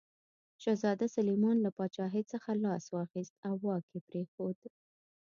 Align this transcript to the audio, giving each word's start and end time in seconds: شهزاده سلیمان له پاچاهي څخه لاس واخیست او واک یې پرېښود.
شهزاده 0.63 1.05
سلیمان 1.15 1.57
له 1.65 1.69
پاچاهي 1.77 2.23
څخه 2.31 2.49
لاس 2.65 2.85
واخیست 2.89 3.35
او 3.47 3.53
واک 3.65 3.85
یې 3.93 3.99
پرېښود. 4.09 4.57